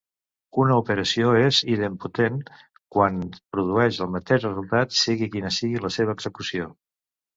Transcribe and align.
Una 0.61 0.77
operació 0.83 1.33
és 1.41 1.59
idempotent 1.73 2.39
quan 2.97 3.19
produeix 3.57 4.01
el 4.07 4.09
mateix 4.15 4.43
resultat 4.49 4.97
sigui 5.03 5.29
quina 5.37 5.53
sigui 5.59 5.85
la 5.89 5.97
seva 5.99 6.17
execució. 6.21 6.73